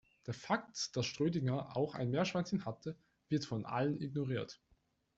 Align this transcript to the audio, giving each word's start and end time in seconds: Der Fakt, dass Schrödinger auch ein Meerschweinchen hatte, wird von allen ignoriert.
Der 0.25 0.33
Fakt, 0.33 0.97
dass 0.97 1.05
Schrödinger 1.05 1.77
auch 1.77 1.93
ein 1.93 2.09
Meerschweinchen 2.09 2.65
hatte, 2.65 2.97
wird 3.29 3.45
von 3.45 3.67
allen 3.67 4.01
ignoriert. 4.01 4.59